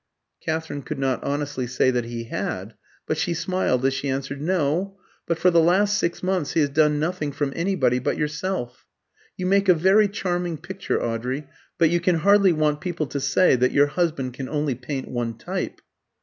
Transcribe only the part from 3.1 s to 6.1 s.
she smiled as she answered, "No; but for the last